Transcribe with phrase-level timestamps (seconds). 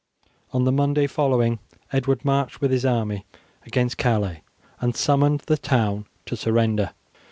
[0.51, 1.59] On the Monday following
[1.93, 3.23] Edward marched with his army
[3.67, 4.41] against Calais,
[4.79, 6.93] and summoned the town to surrender.